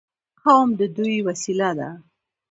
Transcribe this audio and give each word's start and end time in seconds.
قوم 0.41 0.67
د 0.79 0.81
دوی 0.95 1.15
وسیله 1.27 1.69
ده. 1.79 1.89